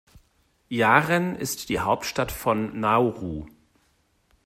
Yaren 0.67 1.35
ist 1.35 1.69
die 1.69 1.77
Hauptstadt 1.79 2.31
von 2.31 2.79
Nauru. 2.79 3.45